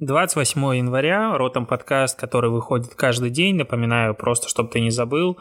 28 0.00 0.76
января, 0.76 1.36
Ротом 1.36 1.66
подкаст, 1.66 2.16
который 2.16 2.50
выходит 2.50 2.94
каждый 2.94 3.30
день. 3.30 3.56
Напоминаю, 3.56 4.14
просто 4.14 4.48
чтобы 4.48 4.70
ты 4.70 4.78
не 4.78 4.90
забыл. 4.90 5.38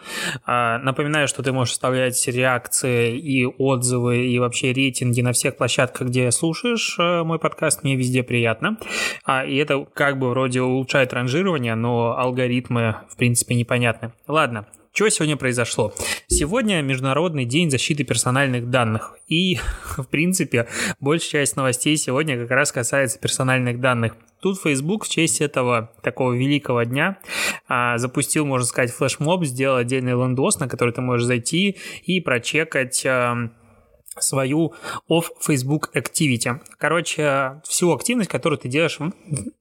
А, 0.48 0.80
напоминаю, 0.80 1.28
что 1.28 1.44
ты 1.44 1.52
можешь 1.52 1.74
оставлять 1.74 2.28
реакции 2.28 3.16
и 3.16 3.46
отзывы, 3.46 4.25
и 4.25 4.39
вообще 4.39 4.74
рейтинги 4.74 5.21
на 5.21 5.32
всех 5.32 5.57
площадках, 5.57 6.07
где 6.07 6.32
слушаешь 6.32 6.98
э, 6.98 7.21
мой 7.21 7.38
подкаст. 7.38 7.84
Мне 7.84 7.96
везде 7.96 8.24
приятно. 8.24 8.78
А, 9.25 9.46
и 9.46 9.57
это 9.57 9.86
как 9.93 10.18
бы 10.18 10.32
вроде 10.32 10.62
улучшает 10.62 11.14
ранжирование, 11.14 11.76
но 11.76 12.18
алгоритмы, 12.18 12.96
в 13.10 13.15
принципе, 13.15 13.54
непонятны. 13.54 14.12
Ладно, 14.28 14.65
что 14.97 15.10
сегодня 15.10 15.37
произошло? 15.37 15.93
Сегодня 16.25 16.82
Международный 16.82 17.46
день 17.46 17.69
защиты 17.69 18.04
персональных 18.04 18.71
данных. 18.71 19.15
И, 19.28 19.60
в 19.96 20.06
принципе, 20.06 20.68
большая 21.00 21.43
часть 21.43 21.56
новостей 21.56 21.96
сегодня 21.97 22.36
как 22.36 22.50
раз 22.50 22.71
касается 22.71 23.20
персональных 23.20 23.79
данных. 23.79 24.15
Тут 24.42 24.60
Facebook 24.60 25.06
в 25.06 25.10
честь 25.10 25.39
этого 25.39 25.92
такого 26.01 26.33
великого 26.33 26.82
дня 26.82 27.20
а, 27.68 28.00
запустил, 28.00 28.47
можно 28.47 28.65
сказать, 28.65 28.89
флешмоб, 28.89 29.46
сделал 29.46 29.78
отдельный 29.78 30.14
лендос, 30.14 30.60
на 30.60 30.68
который 30.68 30.96
ты 30.96 31.01
можешь 31.01 31.28
зайти 31.28 31.78
и 32.08 32.20
прочекать 32.20 33.06
свою 34.20 34.73
off 35.09 35.26
Facebook 35.45 35.89
activity. 35.95 36.59
Короче, 36.78 37.62
всю 37.64 37.94
активность, 37.94 38.30
которую 38.30 38.59
ты 38.59 38.67
делаешь 38.67 39.00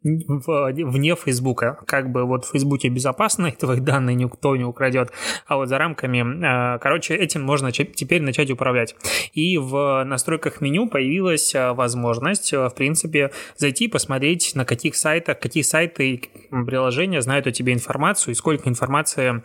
вне 0.02 1.16
Facebook. 1.16 1.84
Как 1.86 2.10
бы 2.10 2.24
вот 2.24 2.44
в 2.44 2.52
Facebook 2.52 2.84
безопасно, 2.84 3.50
твои 3.58 3.80
данные 3.80 4.14
никто 4.14 4.56
не 4.56 4.64
украдет, 4.64 5.10
а 5.46 5.56
вот 5.56 5.68
за 5.68 5.78
рамками, 5.78 6.74
э, 6.74 6.78
короче, 6.78 7.14
этим 7.14 7.42
можно 7.42 7.72
теперь 7.72 8.22
начать 8.22 8.50
управлять. 8.50 8.94
И 9.32 9.58
в 9.58 10.04
настройках 10.04 10.60
меню 10.60 10.88
появилась 10.88 11.54
э, 11.54 11.72
возможность, 11.72 12.52
э, 12.52 12.68
в 12.68 12.74
принципе, 12.74 13.30
зайти 13.56 13.88
посмотреть, 13.88 14.52
на 14.54 14.64
каких 14.64 14.96
сайтах, 14.96 15.38
какие 15.38 15.62
сайты 15.62 16.10
и 16.10 16.30
приложения 16.66 17.20
знают 17.22 17.46
о 17.46 17.52
тебе 17.52 17.72
информацию 17.72 18.32
и 18.32 18.34
сколько 18.34 18.68
информации 18.68 19.42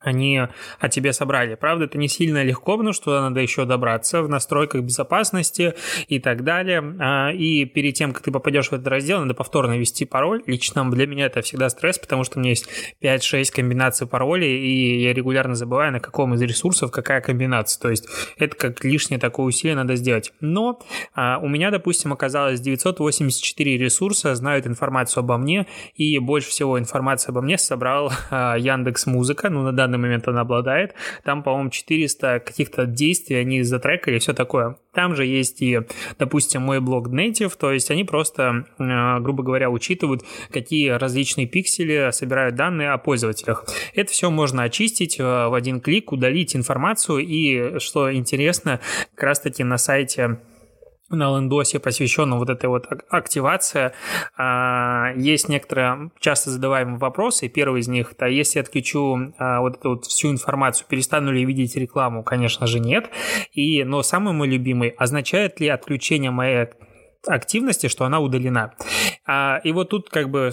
они 0.00 0.40
о 0.78 0.88
тебе 0.88 1.12
собрали. 1.12 1.54
Правда, 1.54 1.86
это 1.86 1.98
не 1.98 2.08
сильно 2.08 2.44
легко, 2.44 2.76
потому 2.76 2.92
что 2.92 3.20
надо 3.20 3.40
еще 3.40 3.64
добраться 3.64 4.22
в 4.22 4.28
настройках 4.28 4.82
безопасности 4.82 5.74
и 6.06 6.20
так 6.20 6.44
далее. 6.44 6.82
А, 7.00 7.30
и 7.32 7.64
перед 7.64 7.94
тем, 7.94 8.12
как 8.12 8.22
ты 8.22 8.30
попадешь 8.30 8.68
в 8.68 8.72
этот 8.72 8.86
раздел, 8.86 9.20
надо 9.20 9.34
повторно 9.34 9.76
ввести 9.76 10.04
пароль. 10.04 10.42
Лично 10.46 10.88
для 10.90 11.06
меня 11.06 11.26
это 11.26 11.42
всегда 11.42 11.68
стресс, 11.68 11.98
потому 11.98 12.24
что 12.24 12.38
у 12.38 12.40
меня 12.40 12.50
есть 12.50 12.68
5-6 13.02 13.52
комбинаций 13.52 14.06
паролей, 14.06 14.58
и 14.58 15.02
я 15.02 15.12
регулярно 15.12 15.54
забываю, 15.54 15.92
на 15.92 16.00
каком 16.00 16.34
из 16.34 16.42
ресурсов 16.42 16.90
какая 16.92 17.20
комбинация. 17.20 17.80
То 17.80 17.90
есть 17.90 18.08
это 18.38 18.56
как 18.56 18.84
лишнее 18.84 19.18
такое 19.18 19.46
усилие 19.46 19.74
надо 19.74 19.96
сделать. 19.96 20.32
Но 20.40 20.80
а, 21.14 21.38
у 21.38 21.48
меня, 21.48 21.70
допустим, 21.70 22.12
оказалось 22.12 22.60
984 22.60 23.78
ресурса, 23.78 24.34
знают 24.34 24.66
информацию 24.66 25.22
обо 25.22 25.38
мне, 25.38 25.66
и 25.94 26.18
больше 26.18 26.50
всего 26.50 26.78
информации 26.78 27.30
обо 27.30 27.40
мне 27.40 27.58
собрал 27.58 28.12
а, 28.30 28.56
Яндекс 28.56 29.06
Музыка, 29.06 29.50
ну, 29.50 29.62
на 29.62 29.72
данный 29.72 29.87
данный 29.88 30.02
момент 30.02 30.28
она 30.28 30.42
обладает. 30.42 30.94
Там, 31.24 31.42
по-моему, 31.42 31.70
400 31.70 32.40
каких-то 32.40 32.86
действий 32.86 33.36
они 33.36 33.62
затрекали, 33.62 34.18
все 34.18 34.34
такое. 34.34 34.76
Там 34.92 35.14
же 35.14 35.24
есть 35.24 35.62
и, 35.62 35.80
допустим, 36.18 36.62
мой 36.62 36.80
блог 36.80 37.08
Native, 37.08 37.52
то 37.58 37.72
есть 37.72 37.90
они 37.90 38.04
просто, 38.04 38.66
э, 38.78 39.20
грубо 39.20 39.42
говоря, 39.42 39.70
учитывают, 39.70 40.22
какие 40.52 40.90
различные 40.90 41.46
пиксели 41.46 42.10
собирают 42.12 42.54
данные 42.54 42.90
о 42.90 42.98
пользователях. 42.98 43.64
Это 43.94 44.12
все 44.12 44.30
можно 44.30 44.64
очистить 44.64 45.18
э, 45.20 45.22
в 45.22 45.54
один 45.54 45.80
клик, 45.80 46.12
удалить 46.12 46.56
информацию 46.56 47.18
и, 47.18 47.78
что 47.78 48.12
интересно, 48.12 48.80
как 49.14 49.24
раз-таки 49.24 49.62
на 49.64 49.78
сайте 49.78 50.38
на 51.10 51.36
лендосе, 51.36 51.78
посвященном 51.78 52.38
вот 52.38 52.50
этой 52.50 52.66
вот 52.66 52.86
активации, 53.08 53.92
а, 54.36 55.12
есть 55.16 55.48
некоторые 55.48 56.10
часто 56.20 56.50
задаваемые 56.50 56.98
вопросы. 56.98 57.48
Первый 57.48 57.80
из 57.80 57.88
них, 57.88 58.14
да, 58.18 58.26
если 58.26 58.60
отключу 58.60 59.32
а, 59.38 59.60
вот 59.60 59.76
эту 59.76 59.90
вот 59.90 60.04
всю 60.06 60.30
информацию, 60.30 60.86
перестану 60.88 61.32
ли 61.32 61.44
видеть 61.44 61.76
рекламу? 61.76 62.22
Конечно 62.22 62.66
же, 62.66 62.78
нет. 62.80 63.10
И, 63.52 63.84
но 63.84 64.02
самый 64.02 64.34
мой 64.34 64.48
любимый, 64.48 64.90
означает 64.90 65.60
ли 65.60 65.68
отключение 65.68 66.30
моей 66.30 66.68
активности, 67.26 67.88
что 67.88 68.04
она 68.04 68.20
удалена. 68.20 68.74
А, 69.26 69.60
и 69.64 69.72
вот 69.72 69.90
тут 69.90 70.08
как 70.08 70.30
бы 70.30 70.50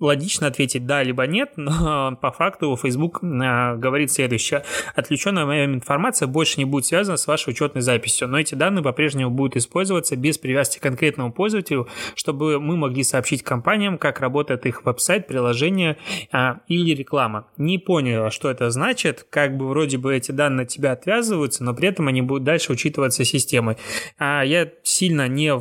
логично 0.00 0.46
ответить 0.46 0.86
да 0.86 1.02
либо 1.02 1.26
нет, 1.26 1.52
но 1.56 2.16
по 2.22 2.32
факту 2.32 2.76
Facebook 2.80 3.20
а, 3.22 3.76
говорит 3.76 4.10
следующее. 4.10 4.64
Отключенная 4.94 5.46
моя 5.46 5.64
информация 5.64 6.26
больше 6.26 6.58
не 6.58 6.64
будет 6.64 6.86
связана 6.86 7.16
с 7.16 7.26
вашей 7.26 7.50
учетной 7.50 7.82
записью, 7.82 8.28
но 8.28 8.38
эти 8.38 8.54
данные 8.54 8.82
по-прежнему 8.82 9.30
будут 9.30 9.56
использоваться 9.56 10.16
без 10.16 10.38
привязки 10.38 10.78
к 10.78 10.82
конкретному 10.82 11.32
пользователю, 11.32 11.88
чтобы 12.14 12.60
мы 12.60 12.76
могли 12.76 13.02
сообщить 13.04 13.42
компаниям, 13.42 13.98
как 13.98 14.20
работает 14.20 14.66
их 14.66 14.84
веб-сайт, 14.84 15.26
приложение 15.26 15.96
а, 16.32 16.60
или 16.68 16.94
реклама. 16.94 17.48
Не 17.56 17.78
понял, 17.78 18.30
что 18.30 18.50
это 18.50 18.70
значит, 18.70 19.26
как 19.28 19.56
бы 19.56 19.68
вроде 19.68 19.98
бы 19.98 20.14
эти 20.14 20.32
данные 20.32 20.64
от 20.64 20.68
тебя 20.68 20.92
отвязываются, 20.92 21.64
но 21.64 21.74
при 21.74 21.88
этом 21.88 22.08
они 22.08 22.22
будут 22.22 22.44
дальше 22.44 22.72
учитываться 22.72 23.24
системой. 23.24 23.76
А, 24.18 24.42
я 24.42 24.70
сильно 24.82 25.28
не 25.28 25.52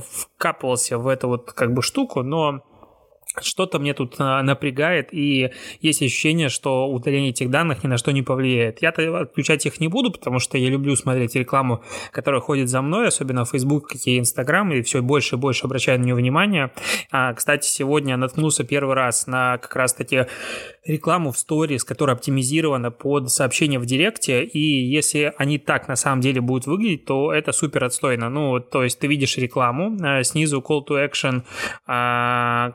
вкапывался 0.45 0.99
в 0.99 1.07
эту 1.07 1.27
вот 1.27 1.51
как 1.53 1.73
бы 1.73 1.81
штуку, 1.81 2.21
но 2.21 2.61
что-то 3.41 3.79
мне 3.79 3.93
тут 3.93 4.15
а, 4.19 4.41
напрягает, 4.43 5.13
и 5.13 5.51
есть 5.81 6.01
ощущение, 6.01 6.49
что 6.49 6.87
удаление 6.87 7.31
этих 7.31 7.49
данных 7.49 7.83
ни 7.83 7.87
на 7.87 7.97
что 7.97 8.11
не 8.11 8.21
повлияет. 8.21 8.81
Я-то 8.81 9.19
отключать 9.19 9.65
их 9.65 9.79
не 9.79 9.87
буду, 9.87 10.11
потому 10.11 10.39
что 10.39 10.57
я 10.57 10.69
люблю 10.69 10.95
смотреть 10.95 11.35
рекламу, 11.35 11.83
которая 12.11 12.41
ходит 12.41 12.69
за 12.69 12.81
мной, 12.81 13.07
особенно 13.07 13.45
в 13.45 13.49
Facebook, 13.49 13.89
какие 13.89 14.19
Instagram, 14.19 14.73
и 14.73 14.81
все 14.81 15.01
больше 15.01 15.35
и 15.35 15.39
больше 15.39 15.65
обращаю 15.65 15.99
на 15.99 16.03
нее 16.03 16.15
внимание. 16.15 16.71
А, 17.11 17.33
кстати, 17.33 17.67
сегодня 17.67 18.17
наткнулся 18.17 18.63
первый 18.63 18.95
раз 18.95 19.27
на 19.27 19.57
как 19.57 19.75
раз-таки 19.75 20.25
рекламу 20.85 21.31
в 21.31 21.37
сторис, 21.37 21.83
которая 21.83 22.15
оптимизирована 22.15 22.91
под 22.91 23.31
сообщения 23.31 23.79
в 23.79 23.85
директе, 23.85 24.43
и 24.43 24.59
если 24.59 25.33
они 25.37 25.57
так 25.57 25.87
на 25.87 25.95
самом 25.95 26.21
деле 26.21 26.41
будут 26.41 26.67
выглядеть, 26.67 27.05
то 27.05 27.33
это 27.33 27.51
супер 27.51 27.83
отстойно. 27.83 28.29
Ну, 28.29 28.59
то 28.59 28.83
есть 28.83 28.99
ты 28.99 29.07
видишь 29.07 29.37
рекламу, 29.37 29.97
а, 30.01 30.23
снизу 30.23 30.63
call 30.67 30.85
to 30.87 31.09
action, 31.09 31.43
а, 31.87 32.71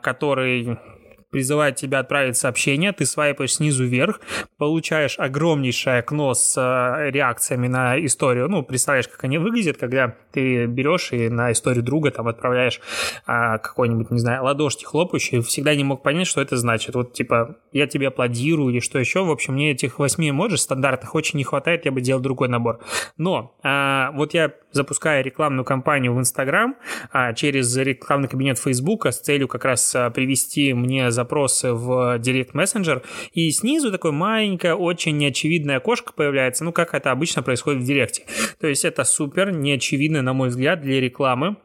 который 0.59 1.01
призывает 1.31 1.77
тебя 1.77 1.99
отправить 1.99 2.37
сообщение, 2.37 2.91
ты 2.91 3.05
свайпаешь 3.05 3.55
снизу 3.55 3.85
вверх, 3.85 4.19
получаешь 4.57 5.17
огромнейшее 5.17 5.99
окно 5.99 6.33
с 6.33 6.55
э, 6.57 7.09
реакциями 7.09 7.67
на 7.67 7.97
историю. 8.05 8.49
Ну, 8.49 8.63
представляешь, 8.63 9.07
как 9.07 9.23
они 9.23 9.37
выглядят, 9.37 9.77
когда 9.77 10.13
ты 10.33 10.65
берешь 10.65 11.13
и 11.13 11.29
на 11.29 11.51
историю 11.51 11.83
друга 11.83 12.11
там 12.11 12.27
отправляешь 12.27 12.81
а, 13.25 13.57
какой-нибудь, 13.57 14.11
не 14.11 14.19
знаю, 14.19 14.43
ладошки 14.43 14.83
хлопающие. 14.83 15.41
Всегда 15.41 15.73
не 15.73 15.83
мог 15.83 16.03
понять, 16.03 16.27
что 16.27 16.41
это 16.41 16.57
значит. 16.57 16.95
Вот, 16.95 17.13
типа, 17.13 17.57
я 17.71 17.87
тебе 17.87 18.09
аплодирую 18.09 18.73
или 18.73 18.81
что 18.81 18.99
еще. 18.99 19.23
В 19.23 19.31
общем, 19.31 19.53
мне 19.53 19.71
этих 19.71 19.99
восьми 19.99 20.29
эмоджи 20.29 20.57
стандартных 20.57 21.15
очень 21.15 21.37
не 21.37 21.45
хватает, 21.45 21.85
я 21.85 21.91
бы 21.91 22.01
делал 22.01 22.21
другой 22.21 22.49
набор. 22.49 22.79
Но 23.17 23.55
а, 23.63 24.11
вот 24.13 24.33
я 24.33 24.51
запускаю 24.71 25.23
рекламную 25.23 25.65
кампанию 25.65 26.13
в 26.13 26.19
Инстаграм 26.19 26.75
а, 27.11 27.33
через 27.33 27.75
рекламный 27.77 28.27
кабинет 28.27 28.57
Фейсбука 28.59 29.11
с 29.11 29.19
целью 29.19 29.47
как 29.47 29.65
раз 29.65 29.95
а, 29.95 30.09
привести 30.09 30.73
мне 30.73 31.11
запросы 31.11 31.73
в 31.73 32.17
Direct 32.17 32.51
Messenger, 32.53 33.03
и 33.33 33.49
снизу 33.51 33.91
такое 33.91 34.11
маленькое, 34.11 34.75
очень 34.75 35.17
неочевидное 35.17 35.77
окошко 35.77 36.13
появляется, 36.13 36.63
ну, 36.63 36.71
как 36.71 36.93
это 36.93 37.11
обычно 37.11 37.43
происходит 37.43 37.81
в 37.81 37.85
Директе. 37.85 38.23
То 38.59 38.67
есть 38.67 38.85
это 38.85 39.03
супер 39.03 39.51
неочевидно, 39.51 40.21
на 40.21 40.33
мой 40.33 40.49
взгляд, 40.49 40.81
для 40.81 40.99
рекламы, 40.99 41.57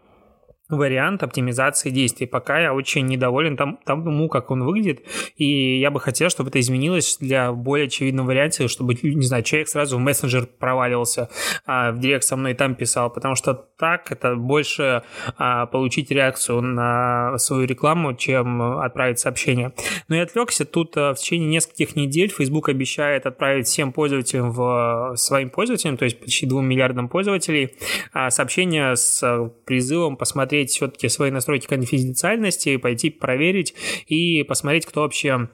вариант 0.69 1.23
оптимизации 1.23 1.91
действий. 1.91 2.26
Пока 2.26 2.58
я 2.58 2.75
очень 2.75 3.06
недоволен 3.06 3.56
там, 3.56 3.79
тому, 3.85 4.29
как 4.29 4.50
он 4.50 4.64
выглядит, 4.64 5.02
и 5.37 5.79
я 5.79 5.91
бы 5.91 6.00
хотел, 6.00 6.29
чтобы 6.29 6.50
это 6.50 6.61
изменилось 6.61 7.19
для 7.20 7.52
более 7.52 7.87
очевидного 7.87 8.29
варианта, 8.29 8.69
чтобы, 8.69 8.94
не 9.02 9.26
знаю, 9.26 9.43
человек 9.43 9.69
сразу 9.69 9.96
в 9.96 10.00
мессенджер 10.00 10.46
проваливался, 10.46 11.31
а 11.64 11.93
в 11.93 12.00
директ 12.00 12.25
со 12.25 12.37
мной 12.37 12.55
там 12.55 12.75
писал, 12.75 13.11
потому 13.11 13.35
что 13.37 13.55
так 13.79 14.11
это 14.11 14.35
больше 14.35 15.02
а, 15.37 15.67
получить 15.67 16.11
реакцию 16.11 16.62
на 16.62 17.38
свою 17.38 17.67
рекламу, 17.67 18.14
чем 18.14 18.81
отправить 18.81 19.19
сообщение. 19.19 19.73
Но 20.08 20.17
я 20.17 20.23
отвлекся, 20.23 20.64
тут 20.64 20.96
а, 20.96 21.14
в 21.14 21.19
течение 21.19 21.49
нескольких 21.49 21.94
недель 21.96 22.31
Facebook 22.31 22.69
обещает 22.69 23.26
отправить 23.26 23.67
всем 23.67 23.93
пользователям, 23.93 24.50
в, 24.50 25.12
своим 25.17 25.50
пользователям, 25.50 25.96
то 25.96 26.05
есть 26.05 26.19
почти 26.20 26.46
2 26.46 26.62
миллиардам 26.62 27.08
пользователей, 27.08 27.76
а, 28.12 28.31
сообщение 28.31 28.96
с 28.96 29.50
призывом 29.64 30.17
посмотреть 30.17 30.56
посмотреть 30.56 30.70
все-таки 30.70 31.08
свои 31.08 31.31
настройки 31.31 31.67
конфиденциальности, 31.67 32.76
пойти 32.76 33.11
проверить 33.11 33.75
и 34.06 34.43
посмотреть, 34.43 34.87
кто 34.87 35.03
вообще 35.03 35.49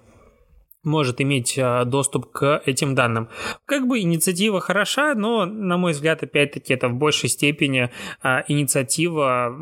может 0.85 1.21
иметь 1.21 1.59
а, 1.59 1.85
доступ 1.85 2.33
к 2.33 2.63
этим 2.67 2.95
данным. 2.95 3.29
Как 3.67 3.87
бы 3.87 4.01
инициатива 4.01 4.61
хороша, 4.61 5.15
но, 5.15 5.47
на 5.47 5.77
мой 5.77 5.93
взгляд, 5.93 6.23
опять-таки, 6.23 6.75
это 6.75 6.89
в 6.89 6.95
большей 6.95 7.29
степени 7.29 7.91
а, 8.21 8.43
инициатива, 8.49 9.55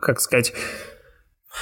как 0.00 0.20
сказать, 0.20 0.54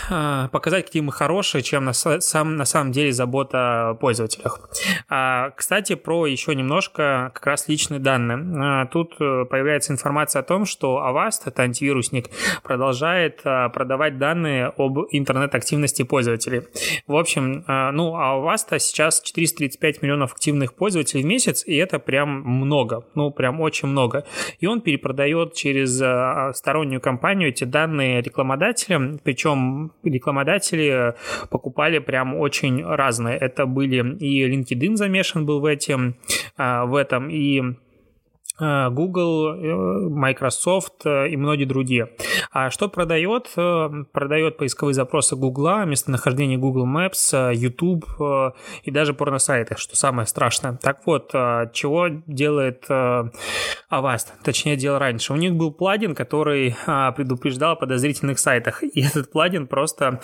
показать, 0.09 0.87
какие 0.87 1.03
мы 1.03 1.13
хорошие, 1.13 1.63
чем 1.63 1.85
на, 1.85 1.93
сам, 1.93 2.57
на 2.57 2.65
самом 2.65 2.93
деле 2.93 3.13
забота 3.13 3.91
о 3.91 3.95
пользователях. 3.95 4.61
А, 5.09 5.51
кстати, 5.51 5.95
про 5.95 6.27
еще 6.27 6.55
немножко 6.55 7.31
как 7.35 7.47
раз 7.47 7.69
личные 7.69 8.01
данные. 8.01 8.39
А, 8.57 8.87
тут 8.87 9.15
э, 9.21 9.45
появляется 9.45 9.93
информация 9.93 10.41
о 10.41 10.43
том, 10.43 10.65
что 10.67 10.99
Avast, 10.99 11.43
это 11.47 11.63
антивирусник, 11.63 12.31
продолжает 12.63 13.41
а, 13.45 13.69
продавать 13.69 14.19
данные 14.19 14.73
об 14.77 14.99
интернет-активности 15.11 16.03
пользователей. 16.03 16.63
В 17.07 17.17
общем, 17.17 17.65
а, 17.67 17.93
ну, 17.93 18.15
а 18.17 18.37
Avast 18.37 18.79
сейчас 18.79 19.21
435 19.21 20.03
миллионов 20.03 20.33
активных 20.33 20.75
пользователей 20.75 21.23
в 21.23 21.27
месяц, 21.27 21.65
и 21.67 21.77
это 21.77 21.99
прям 21.99 22.43
много, 22.43 23.05
ну, 23.15 23.31
прям 23.31 23.61
очень 23.61 23.89
много. 23.89 24.25
И 24.59 24.67
он 24.67 24.81
перепродает 24.81 25.55
через 25.55 26.01
а, 26.03 26.53
стороннюю 26.55 27.01
компанию 27.01 27.49
эти 27.49 27.65
данные 27.65 28.21
рекламодателям, 28.21 29.19
причем 29.23 29.84
рекламодатели 30.03 31.15
покупали 31.51 31.99
прям 31.99 32.37
очень 32.37 32.85
разные. 32.85 33.37
Это 33.37 33.67
были 33.67 34.17
и 34.19 34.49
LinkedIn 34.49 34.97
замешан 34.97 35.47
был 35.47 35.61
в, 35.61 35.65
этом, 35.65 36.17
а, 36.57 36.85
в 36.87 36.95
этом, 36.95 37.31
и 37.31 37.63
Э, 38.61 38.89
Google, 38.89 39.55
э, 39.57 40.09
Microsoft 40.11 41.07
э, 41.07 41.29
и 41.31 41.37
многие 41.37 41.65
другие. 41.65 42.11
А 42.57 42.71
что 42.71 42.89
продает? 42.89 43.51
Продает 44.13 44.59
поисковые 44.59 44.95
запросы 44.95 45.35
Google, 45.35 45.85
местонахождение 45.87 46.57
Google 46.57 46.87
Maps, 46.87 47.53
YouTube 47.53 48.07
и 48.85 48.91
даже 48.93 49.13
порносайты, 49.13 49.75
что 49.77 49.97
самое 49.97 50.29
страшное. 50.29 50.79
Так 50.81 51.01
вот, 51.05 51.33
чего 51.33 52.07
делает 52.29 52.89
Avast? 52.89 54.29
Точнее, 54.45 54.77
делал 54.77 55.01
раньше. 55.01 55.33
У 55.33 55.37
них 55.37 55.55
был 55.55 55.73
плагин, 55.73 56.15
который 56.15 56.77
предупреждал 57.17 57.73
о 57.73 57.77
подозрительных 57.77 58.39
сайтах. 58.39 58.85
И 58.85 59.03
этот 59.03 59.33
плагин 59.33 59.67
просто 59.67 60.21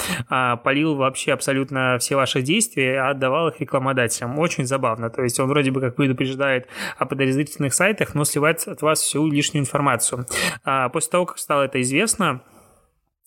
полил 0.62 0.94
вообще 0.94 1.32
абсолютно 1.32 1.98
все 1.98 2.14
ваши 2.14 2.42
действия, 2.42 2.92
и 2.92 2.96
отдавал 2.96 3.48
их 3.48 3.60
рекламодателям. 3.60 4.38
Очень 4.38 4.66
забавно. 4.66 5.10
То 5.10 5.22
есть 5.24 5.40
он 5.40 5.48
вроде 5.48 5.72
бы 5.72 5.80
как 5.80 5.96
предупреждает 5.96 6.68
о 6.96 7.06
подозрительных 7.06 7.74
сайтах, 7.74 8.14
но 8.14 8.24
сливает 8.24 8.68
от 8.68 8.82
вас 8.82 9.00
всю 9.00 9.26
лишнюю 9.26 9.62
информацию. 9.62 10.26
А 10.64 10.88
после 10.90 11.10
того, 11.10 11.26
как 11.26 11.38
стало 11.38 11.62
это 11.62 11.80
известно, 11.80 12.19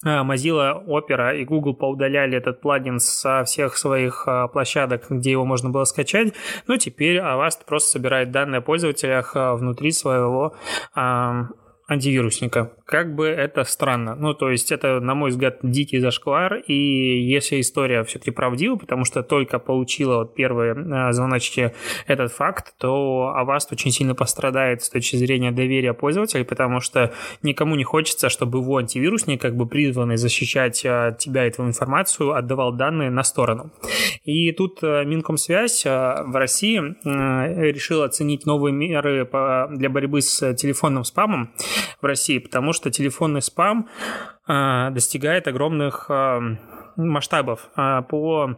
а, 0.06 0.24
Mozilla 0.24 0.84
Opera 0.86 1.36
и 1.36 1.45
Google 1.45 1.75
поудаляли 1.75 2.38
этот 2.38 2.62
плагин 2.62 3.00
со 3.00 3.44
всех 3.45 3.78
своих 3.78 4.28
а, 4.28 4.48
площадок, 4.48 5.06
где 5.10 5.31
его 5.31 5.45
можно 5.45 5.69
было 5.69 5.86
скачать, 5.86 6.34
но 6.68 6.78
теперь 6.78 7.18
Avast 7.18 7.66
просто 7.66 7.92
собирает 7.92 8.31
данные 8.31 8.60
о 8.60 8.62
пользователях 8.62 9.36
а, 9.36 9.56
внутри 9.56 9.92
своего 9.92 10.56
антивирусника. 11.88 12.71
Как 12.85 13.13
бы 13.15 13.27
это 13.27 13.63
странно. 13.65 14.15
Ну, 14.15 14.33
то 14.33 14.50
есть 14.50 14.71
это, 14.71 15.00
на 15.01 15.15
мой 15.15 15.31
взгляд, 15.31 15.59
дикий 15.63 16.00
зашквар, 16.00 16.56
и 16.56 16.74
если 16.74 17.59
история 17.59 18.03
все-таки 18.03 18.31
правдива, 18.31 18.75
потому 18.75 19.03
что 19.03 19.21
только 19.21 19.59
получила 19.59 20.19
вот 20.19 20.33
первые 20.33 20.74
а, 20.74 21.12
звоночки 21.12 21.74
этот 22.07 22.31
факт, 22.31 22.74
то 22.77 23.35
Avast 23.38 23.68
очень 23.71 23.91
сильно 23.91 24.15
пострадает 24.15 24.83
с 24.83 24.89
точки 24.89 25.18
зрения 25.18 25.51
доверия 25.51 25.94
пользователей, 25.94 26.45
потому 26.45 26.80
что 26.80 27.13
никому 27.41 27.75
не 27.75 27.83
хочется, 27.83 28.29
чтобы 28.29 28.59
его 28.59 28.77
антивирусник, 28.77 29.41
как 29.41 29.56
бы 29.56 29.68
призванный 29.68 30.18
защищать 30.18 30.86
а, 30.86 31.12
тебя 31.12 31.47
и 31.47 31.51
твою 31.51 31.69
информацию, 31.69 32.33
отдавал 32.33 32.71
данные 32.71 33.09
на 33.09 33.24
сторону. 33.24 33.71
И 34.24 34.51
тут 34.53 34.79
а, 34.83 35.03
Минкомсвязь 35.03 35.83
в 35.83 36.38
России 36.38 36.79
решила 37.03 38.06
оценить 38.06 38.45
новые 38.45 38.74
меры 38.74 39.27
для 39.71 39.89
борьбы 39.89 40.21
с 40.21 40.53
телефонным 40.53 41.03
спамом, 41.03 41.53
в 42.02 42.06
России, 42.06 42.40
потому 42.40 42.74
что 42.74 42.92
телефонный 42.92 43.42
спам 43.42 43.90
а, 44.46 44.90
достигает 44.92 45.48
огромных 45.48 46.08
а, 46.10 46.40
масштабов. 46.96 47.70
А, 47.75 48.02
по 48.02 48.58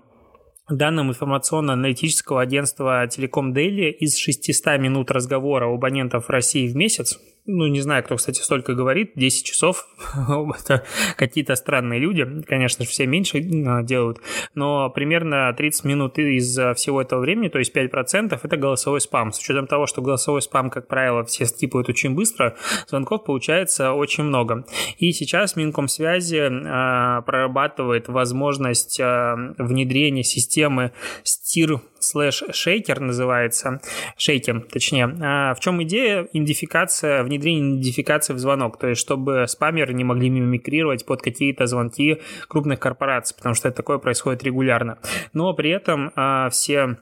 данным 0.70 1.10
информационно-аналитического 1.10 2.42
агентства 2.42 3.08
Телеком 3.08 3.54
Дели, 3.54 3.92
из 3.92 4.18
600 4.18 4.80
минут 4.80 5.12
разговора 5.12 5.68
у 5.68 5.76
абонентов 5.76 6.30
России 6.30 6.68
в 6.68 6.76
месяц 6.76 7.20
ну, 7.46 7.68
не 7.68 7.82
знаю, 7.82 8.04
кто, 8.04 8.16
кстати, 8.16 8.42
столько 8.42 8.74
говорит, 8.74 9.12
10 9.16 9.46
часов, 9.46 9.88
это 10.60 10.84
какие-то 11.16 11.56
странные 11.56 12.00
люди, 12.00 12.26
конечно 12.48 12.86
же, 12.86 12.92
все 12.92 13.06
меньше 13.06 13.38
а, 13.38 13.84
делают, 13.84 14.20
но 14.54 14.90
примерно 14.90 15.54
30 15.54 15.86
минут 15.86 16.18
из 16.18 16.58
всего 16.76 17.02
этого 17.02 17.22
времени, 17.22 17.50
то 17.50 17.60
есть 17.60 17.76
5%, 17.76 18.40
это 18.42 18.58
голосовой 18.58 19.02
спам. 19.02 19.32
С 19.32 19.40
учетом 19.40 19.68
того, 19.68 19.86
что 19.86 20.02
голосовой 20.02 20.42
спам, 20.42 20.70
как 20.70 20.88
правило, 20.88 21.24
все 21.24 21.46
скипают 21.46 21.90
очень 21.90 22.16
быстро, 22.16 22.56
звонков 22.88 23.26
получается 23.26 23.94
очень 23.94 24.24
много. 24.24 24.66
И 24.98 25.12
сейчас 25.12 25.56
Минкомсвязи 25.56 26.38
э, 26.38 27.22
прорабатывает 27.24 28.08
возможность 28.08 29.00
э, 29.00 29.36
внедрения 29.58 30.24
системы 30.24 30.92
стир 31.24 31.82
слэш 32.06 32.44
шейкер 32.52 33.00
называется, 33.00 33.82
шейкер, 34.18 34.62
точнее. 34.72 35.16
А 35.22 35.54
в 35.54 35.60
чем 35.60 35.82
идея? 35.84 36.28
Идентификация, 36.32 37.24
внедрение 37.38 37.76
идентификации 37.76 38.34
в 38.34 38.40
звонок, 38.40 38.78
то 38.78 38.88
есть 38.88 39.02
чтобы 39.02 39.46
спамеры 39.48 39.94
не 39.94 40.04
могли 40.04 40.30
мимикрировать 40.30 41.06
под 41.06 41.22
какие-то 41.22 41.68
звонки 41.68 42.22
крупных 42.48 42.80
корпораций, 42.80 43.36
потому 43.36 43.56
что 43.56 43.68
это 43.68 43.78
такое 43.78 43.98
происходит 43.98 44.44
регулярно. 44.44 44.98
Но 45.34 45.54
при 45.54 45.70
этом 45.70 46.12
а, 46.16 46.50
все 46.50 46.98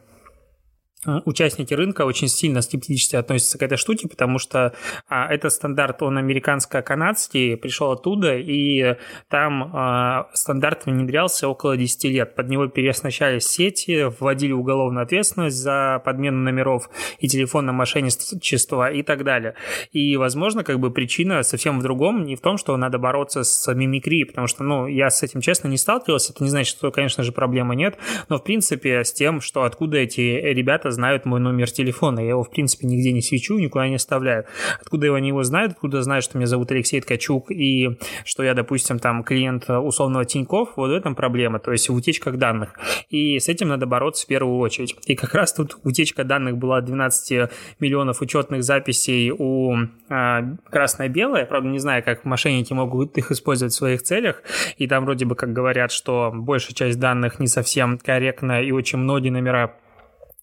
участники 1.06 1.74
рынка 1.74 2.06
очень 2.06 2.28
сильно 2.28 2.62
скептически 2.62 3.16
относятся 3.16 3.58
к 3.58 3.64
этой 3.64 3.78
штуке, 3.78 4.08
потому 4.08 4.40
что 4.40 4.74
а, 5.08 5.34
этот 5.34 5.52
стандарт, 5.52 6.02
он 6.02 6.18
американско-канадский, 6.18 7.58
пришел 7.58 7.92
оттуда, 7.92 8.38
и 8.38 8.96
там 9.30 9.72
а, 9.74 10.30
стандарт 10.34 10.86
внедрялся 10.86 11.48
около 11.48 11.78
10 11.78 12.04
лет. 12.06 12.36
Под 12.36 12.50
него 12.50 12.68
переоснащались 12.68 13.48
сети, 13.48 14.06
вводили 14.20 14.52
уголовную 14.52 15.04
ответственность 15.04 15.58
за 15.58 16.02
подмену 16.04 16.38
номеров 16.38 16.90
и 17.20 17.28
телефонное 17.28 17.74
мошенничество 17.74 18.92
и 18.92 19.04
так 19.04 19.24
далее. 19.24 19.56
И, 19.92 20.16
возможно, 20.18 20.64
как 20.64 20.80
бы 20.80 20.92
причина 20.92 21.44
совсем 21.44 21.80
в 21.80 21.84
другом, 21.84 22.26
не 22.26 22.36
в 22.36 22.42
том, 22.42 22.58
что 22.58 22.76
надо 22.78 22.98
бороться 22.98 23.44
с 23.44 23.74
мимикрией, 23.74 24.26
потому 24.26 24.48
что, 24.48 24.64
ну, 24.64 24.88
я 24.88 25.10
с 25.10 25.24
этим, 25.24 25.42
честно, 25.42 25.68
не 25.68 25.78
сталкивался, 25.78 26.34
это 26.34 26.44
не 26.44 26.50
значит, 26.50 26.78
что, 26.78 26.92
конечно 26.92 27.24
же, 27.24 27.32
проблемы 27.32 27.76
нет, 27.76 27.98
но, 28.30 28.38
в 28.38 28.44
принципе, 28.44 29.04
с 29.04 29.14
тем, 29.14 29.42
что 29.42 29.64
откуда 29.64 29.98
эти 29.98 30.22
ребята 30.22 30.92
знают 30.94 31.26
мой 31.26 31.40
номер 31.40 31.70
телефона. 31.70 32.20
Я 32.20 32.30
его, 32.30 32.44
в 32.44 32.50
принципе, 32.50 32.88
нигде 32.88 33.12
не 33.12 33.22
свечу, 33.22 33.58
никуда 33.58 33.88
не 33.88 33.96
оставляю. 33.96 34.46
Откуда 34.82 35.14
они 35.16 35.30
его 35.30 35.44
знают, 35.44 35.74
откуда 35.74 36.02
знают, 36.02 36.24
что 36.24 36.38
меня 36.38 36.48
зовут 36.48 36.72
Алексей 36.72 37.02
Ткачук 37.02 37.52
и 37.52 37.98
что 38.26 38.44
я, 38.44 38.54
допустим, 38.54 39.00
там 39.00 39.24
клиент 39.24 39.70
условного 39.70 40.26
Тиньков, 40.26 40.70
вот 40.76 40.90
в 40.90 40.94
этом 40.94 41.16
проблема, 41.16 41.60
то 41.60 41.72
есть 41.72 41.90
в 41.90 41.94
утечках 41.94 42.38
данных. 42.38 42.74
И 43.10 43.40
с 43.40 43.50
этим 43.50 43.68
надо 43.70 43.86
бороться 43.86 44.24
в 44.24 44.28
первую 44.28 44.58
очередь. 44.60 44.96
И 45.06 45.16
как 45.16 45.34
раз 45.34 45.54
тут 45.54 45.78
утечка 45.84 46.24
данных 46.24 46.58
была 46.58 46.82
12 46.82 47.50
миллионов 47.80 48.22
учетных 48.22 48.64
записей 48.64 49.32
у 49.32 49.76
а, 50.10 50.44
красное-белое. 50.70 51.46
Правда, 51.46 51.70
не 51.70 51.80
знаю, 51.80 52.04
как 52.04 52.26
мошенники 52.26 52.74
могут 52.74 53.18
их 53.18 53.32
использовать 53.32 53.74
в 53.74 53.78
своих 53.78 54.04
целях. 54.04 54.42
И 54.78 54.88
там 54.88 55.06
вроде 55.06 55.26
бы 55.26 55.36
как 55.36 55.54
говорят, 55.54 55.92
что 55.92 56.32
большая 56.34 56.76
часть 56.76 57.00
данных 57.00 57.40
не 57.40 57.48
совсем 57.48 57.98
корректна 57.98 58.62
и 58.62 58.72
очень 58.72 59.00
многие 59.00 59.30
номера 59.30 59.76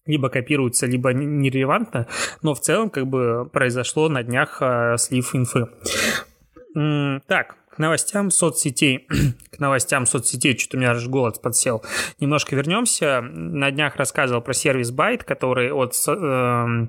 либо 0.05 0.29
копируются, 0.29 0.85
либо 0.85 1.13
нерелевантно, 1.13 2.07
но 2.41 2.53
в 2.53 2.59
целом 2.59 2.89
как 2.89 3.07
бы 3.07 3.49
произошло 3.51 4.09
на 4.09 4.23
днях 4.23 4.57
э, 4.61 4.97
слив 4.97 5.35
инфы. 5.35 5.67
Так, 6.73 7.55
к 7.69 7.77
новостям 7.77 8.31
соцсетей. 8.31 9.07
к 9.51 9.59
новостям 9.59 10.05
соцсетей, 10.05 10.57
что-то 10.57 10.77
у 10.77 10.79
меня 10.79 10.91
аж 10.91 11.07
голод 11.07 11.41
подсел. 11.41 11.83
Немножко 12.19 12.55
вернемся. 12.55 13.21
На 13.21 13.71
днях 13.71 13.95
рассказывал 13.95 14.41
про 14.41 14.53
сервис 14.53 14.91
Byte, 14.91 15.23
который 15.23 15.71
от 15.71 15.93
э, 16.07 16.87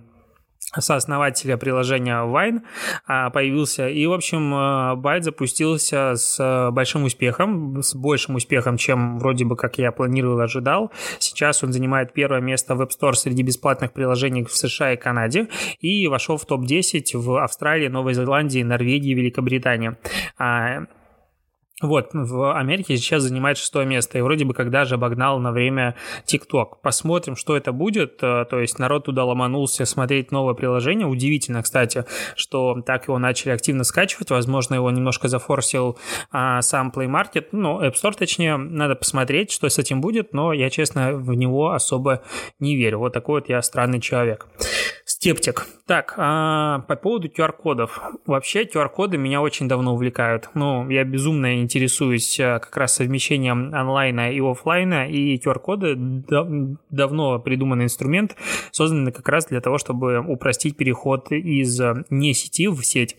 сооснователя 0.79 1.57
приложения 1.57 2.25
Wine 2.25 2.63
а, 3.07 3.31
появился. 3.31 3.89
И, 3.89 4.07
в 4.07 4.13
общем, 4.13 4.55
э, 4.55 4.97
Байт 4.97 5.25
запустился 5.25 6.15
с 6.17 6.71
большим 6.73 7.05
успехом, 7.05 7.83
с 7.83 7.95
большим 7.95 8.37
успехом, 8.37 8.77
чем 8.77 9.19
вроде 9.19 9.45
бы, 9.45 9.57
как 9.57 9.79
я 9.79 9.93
планировал, 9.93 10.41
ожидал. 10.41 10.91
Сейчас 11.19 11.63
он 11.63 11.73
занимает 11.73 12.13
первое 12.13 12.41
место 12.41 12.75
в 12.75 12.83
App 12.83 12.91
Store 12.91 13.15
среди 13.15 13.43
бесплатных 13.43 13.93
приложений 13.93 14.45
в 14.45 14.57
США 14.57 14.93
и 14.93 14.97
Канаде 14.97 15.49
и 15.81 16.07
вошел 16.09 16.37
в 16.37 16.47
топ-10 16.47 17.17
в 17.19 17.43
Австралии, 17.43 17.89
Новой 17.89 18.15
Зеландии, 18.15 18.63
Норвегии, 18.63 19.15
Великобритании. 19.15 19.97
Вот, 21.83 22.11
в 22.13 22.57
Америке 22.57 22.97
сейчас 22.97 23.25
занимает 23.25 23.59
шестое 23.59 23.85
место, 23.85 24.17
и 24.17 24.21
вроде 24.21 24.45
бы 24.45 24.55
когда 24.55 24.85
же 24.85 24.95
обогнал 24.95 25.41
на 25.41 25.51
время 25.51 25.97
TikTok. 26.27 26.77
Посмотрим, 26.81 27.35
что 27.35 27.57
это 27.57 27.73
будет, 27.73 28.23
э, 28.23 28.45
то 28.49 28.61
есть 28.61 28.79
народ 28.79 29.07
туда 29.07 29.25
ломанулся 29.25 29.85
смотреть 29.85 30.31
новое 30.31 30.55
приложение. 30.55 31.09
Удивительно, 31.09 31.61
кстати, 31.63 32.05
что 32.37 32.81
так 32.87 33.09
его 33.09 33.19
начали 33.19 33.51
активно 33.51 33.83
скачивать, 33.83 34.31
возможно, 34.31 34.77
его 34.77 34.91
немножко 34.93 35.27
зафорсил 35.27 35.99
а, 36.31 36.63
сам 36.63 36.93
Play 36.95 37.09
Market, 37.09 37.49
ну, 37.51 37.83
App 37.83 37.95
Store, 37.95 38.17
точнее, 38.17 38.57
надо 38.57 38.95
посмотреть, 38.95 39.51
что 39.51 39.69
с 39.69 39.79
этим 39.79 40.01
будет, 40.01 40.33
но 40.33 40.53
я, 40.53 40.71
честно, 40.71 41.15
в 41.15 41.35
него 41.35 41.73
особо 41.73 42.23
не 42.61 42.77
верю. 42.77 42.99
Вот 42.99 43.13
такой 43.13 43.41
вот 43.41 43.49
я 43.49 43.61
странный 43.61 44.01
человек. 44.01 44.47
Скептик. 45.23 45.69
Так, 45.87 46.15
а, 46.17 46.81
по 46.89 46.97
поводу 46.97 47.29
QR-кодов. 47.29 48.01
Вообще 48.27 48.65
QR-коды 48.65 49.19
меня 49.19 49.41
очень 49.41 49.69
давно 49.69 49.95
увлекают. 49.95 50.51
Ну, 50.55 50.91
я 50.91 51.05
безумно 51.05 51.61
интересуюсь 51.61 52.41
а, 52.41 52.59
как 52.59 52.77
раз 52.77 52.97
совмещением 52.97 53.73
онлайна 53.73 54.33
и 54.33 54.41
офлайна, 54.41 55.09
и 55.09 55.39
QR-коды 55.39 55.95
дав 55.97 56.49
давно 56.91 57.39
придуманный 57.39 57.85
инструмент, 57.85 58.35
созданный 58.73 59.13
как 59.13 59.29
раз 59.29 59.47
для 59.47 59.61
того, 59.61 59.79
чтобы 59.79 60.19
упростить 60.19 60.77
переход 60.77 61.31
из 61.31 61.81
а, 61.81 62.03
не 62.11 62.35
сети 62.35 62.67
в 62.67 62.83
сеть. 62.83 63.15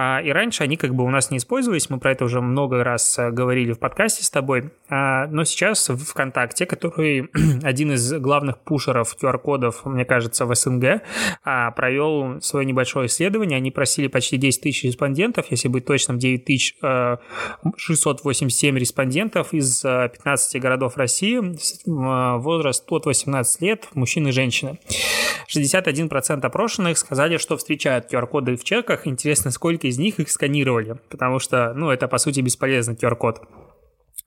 А, 0.00 0.20
и 0.20 0.30
раньше 0.30 0.62
они 0.62 0.76
как 0.76 0.94
бы 0.94 1.02
у 1.02 1.10
нас 1.10 1.32
не 1.32 1.38
использовались, 1.38 1.90
мы 1.90 1.98
про 1.98 2.12
это 2.12 2.24
уже 2.24 2.40
много 2.40 2.84
раз 2.84 3.18
а, 3.18 3.32
говорили 3.32 3.72
в 3.72 3.80
подкасте 3.80 4.22
с 4.22 4.30
тобой, 4.30 4.70
а, 4.88 5.26
но 5.26 5.42
сейчас 5.42 5.88
в 5.88 5.98
ВКонтакте, 5.98 6.66
который 6.66 7.28
один 7.64 7.90
из 7.90 8.12
главных 8.12 8.58
пушеров 8.58 9.16
QR-кодов, 9.20 9.84
мне 9.86 10.04
кажется, 10.04 10.46
в 10.46 10.54
СНГ, 10.54 11.02
а, 11.42 11.72
провел 11.72 12.40
свое 12.40 12.64
небольшое 12.64 13.08
исследование. 13.08 13.56
Они 13.56 13.72
просили 13.72 14.06
почти 14.06 14.36
10 14.36 14.62
тысяч 14.62 14.84
респондентов, 14.84 15.46
если 15.50 15.66
быть 15.66 15.84
точным, 15.84 16.16
9 16.16 16.44
тысяч 16.44 16.76
687 17.76 18.76
э, 18.76 18.78
респондентов 18.78 19.52
из 19.52 19.82
15 19.82 20.54
э, 20.54 20.58
городов 20.60 20.96
России, 20.96 21.38
э, 21.40 22.38
возраст 22.38 22.84
от 22.92 23.04
18 23.04 23.62
лет, 23.62 23.88
мужчины 23.94 24.28
и 24.28 24.32
женщины. 24.32 24.78
61% 25.48 26.44
опрошенных 26.44 26.98
сказали, 26.98 27.38
что 27.38 27.56
встречают 27.56 28.12
QR-коды 28.12 28.56
в 28.56 28.64
чеках. 28.64 29.06
Интересно, 29.06 29.50
сколько 29.50 29.87
из 29.88 29.98
них 29.98 30.20
их 30.20 30.30
сканировали, 30.30 30.96
потому 31.08 31.38
что, 31.38 31.72
ну, 31.74 31.90
это, 31.90 32.08
по 32.08 32.18
сути, 32.18 32.40
бесполезный 32.40 32.94
QR-код. 32.94 33.42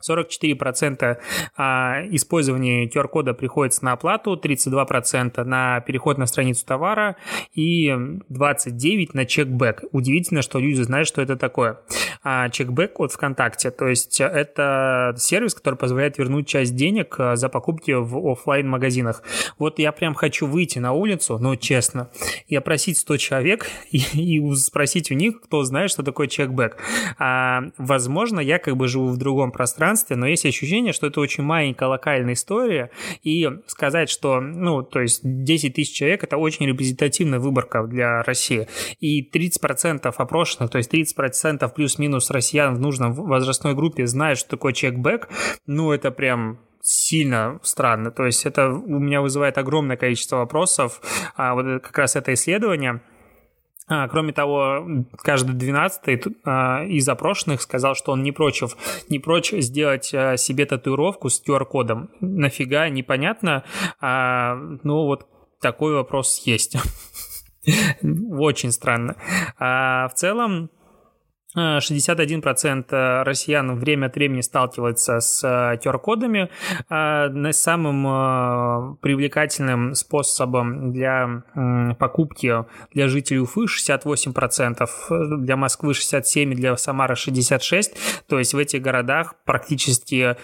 44% 0.07 1.17
а, 1.57 2.01
использования 2.11 2.87
QR-кода 2.87 3.33
приходится 3.33 3.83
на 3.85 3.93
оплату, 3.93 4.39
32% 4.41 5.43
на 5.43 5.81
переход 5.81 6.17
на 6.17 6.25
страницу 6.25 6.65
товара 6.65 7.15
и 7.53 7.89
29% 8.29 9.09
на 9.13 9.25
чекбэк. 9.25 9.83
Удивительно, 9.91 10.41
что 10.41 10.59
люди 10.59 10.81
знают, 10.81 11.07
что 11.07 11.21
это 11.21 11.35
такое. 11.35 11.79
А, 12.23 12.49
чекбэк 12.49 12.99
от 12.99 13.11
ВКонтакте, 13.11 13.71
то 13.71 13.87
есть 13.87 14.19
это 14.21 15.13
сервис, 15.17 15.53
который 15.55 15.75
позволяет 15.75 16.17
вернуть 16.17 16.47
часть 16.47 16.75
денег 16.75 17.15
а, 17.19 17.35
за 17.35 17.49
покупки 17.49 17.91
в 17.91 18.31
офлайн 18.31 18.67
магазинах 18.67 19.23
Вот 19.57 19.79
я 19.79 19.91
прям 19.91 20.13
хочу 20.13 20.47
выйти 20.47 20.79
на 20.79 20.93
улицу, 20.93 21.37
но 21.39 21.55
честно, 21.55 22.09
и 22.47 22.55
опросить 22.55 22.97
100 22.97 23.17
человек 23.17 23.67
и, 23.91 24.03
и 24.13 24.55
спросить 24.55 25.11
у 25.11 25.15
них, 25.15 25.41
кто 25.41 25.63
знает, 25.63 25.91
что 25.91 26.03
такое 26.03 26.27
чекбэк. 26.27 26.77
А, 27.17 27.63
возможно, 27.77 28.39
я 28.39 28.59
как 28.59 28.77
бы 28.77 28.87
живу 28.87 29.09
в 29.09 29.17
другом 29.17 29.51
пространстве, 29.51 29.90
пространстве, 29.91 30.15
но 30.15 30.27
есть 30.27 30.45
ощущение, 30.45 30.93
что 30.93 31.07
это 31.07 31.19
очень 31.19 31.43
маленькая 31.43 31.89
локальная 31.89 32.33
история, 32.33 32.89
и 33.23 33.49
сказать, 33.67 34.09
что, 34.09 34.39
ну, 34.39 34.83
то 34.83 35.01
есть 35.01 35.21
10 35.23 35.73
тысяч 35.73 35.93
человек– 35.93 36.23
это 36.23 36.37
очень 36.37 36.65
репрезентативная 36.65 37.39
выборка 37.39 37.83
для 37.83 38.23
России, 38.23 38.67
и 38.99 39.29
30% 39.29 40.13
опрошенных, 40.17 40.71
то 40.71 40.77
есть 40.77 40.93
30% 40.93 41.73
плюс-минус 41.73 42.31
россиян 42.31 42.75
в 42.75 42.79
нужном 42.79 43.13
возрастной 43.13 43.73
группе 43.73 44.07
знают, 44.07 44.39
что 44.39 44.49
такое 44.51 44.73
чекбэк, 44.73 45.29
ну, 45.67 45.91
это 45.91 46.11
прям 46.11 46.59
сильно 46.83 47.59
странно. 47.61 48.09
То 48.09 48.25
есть 48.25 48.45
это 48.47 48.69
у 48.69 48.99
меня 48.99 49.21
вызывает 49.21 49.59
огромное 49.59 49.97
количество 49.97 50.37
вопросов. 50.37 50.99
А 51.35 51.53
вот 51.53 51.83
как 51.83 51.95
раз 51.95 52.15
это 52.15 52.33
исследование– 52.33 53.01
а, 53.91 54.07
кроме 54.07 54.31
того, 54.31 54.87
каждый 55.17 55.53
двенадцатый 55.53 56.21
а, 56.45 56.85
из 56.85 57.09
опрошенных 57.09 57.61
сказал, 57.61 57.93
что 57.93 58.13
он 58.13 58.23
не 58.23 58.31
прочь, 58.31 58.63
не 59.09 59.19
прочь 59.19 59.51
сделать 59.51 60.13
а, 60.13 60.37
себе 60.37 60.65
татуировку 60.65 61.29
с 61.29 61.43
QR-кодом. 61.45 62.09
Нафига, 62.21 62.87
непонятно. 62.87 63.65
А, 63.99 64.55
ну, 64.83 65.05
вот 65.07 65.27
такой 65.59 65.93
вопрос 65.93 66.41
есть. 66.45 66.77
Очень 68.31 68.71
странно. 68.71 69.17
А, 69.59 70.07
в 70.07 70.13
целом, 70.13 70.69
61% 71.55 72.85
э, 72.91 73.23
россиян 73.23 73.77
время 73.77 74.07
от 74.07 74.15
времени 74.15 74.41
сталкиваются 74.41 75.19
с 75.19 75.43
QR-кодами. 75.43 76.49
Э, 76.89 77.51
самым 77.51 78.07
э, 78.07 78.95
привлекательным 79.01 79.93
способом 79.95 80.91
для 80.93 81.43
покупки 81.99 82.65
для 82.93 83.07
жителей 83.07 83.39
Уфы 83.41 83.65
68%, 83.65 85.37
для 85.37 85.57
Москвы 85.57 85.91
67%, 85.93 86.53
для 86.55 86.77
Самары 86.77 87.15
66%. 87.15 87.95
То 88.27 88.39
есть 88.39 88.53
в 88.53 88.57
этих 88.57 88.81
городах 88.81 89.35
практически 89.45 90.35